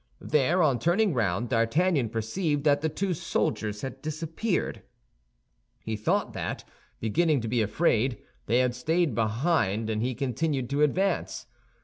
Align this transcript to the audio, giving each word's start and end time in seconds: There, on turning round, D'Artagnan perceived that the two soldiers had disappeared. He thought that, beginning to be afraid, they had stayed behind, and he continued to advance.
There, 0.19 0.63
on 0.63 0.79
turning 0.79 1.13
round, 1.13 1.49
D'Artagnan 1.49 2.09
perceived 2.09 2.63
that 2.63 2.81
the 2.81 2.89
two 2.89 3.13
soldiers 3.13 3.81
had 3.83 4.01
disappeared. 4.01 4.81
He 5.83 5.95
thought 5.95 6.33
that, 6.33 6.63
beginning 6.99 7.39
to 7.41 7.47
be 7.47 7.61
afraid, 7.61 8.17
they 8.47 8.61
had 8.61 8.73
stayed 8.73 9.13
behind, 9.13 9.91
and 9.91 10.01
he 10.01 10.15
continued 10.15 10.71
to 10.71 10.81
advance. 10.81 11.45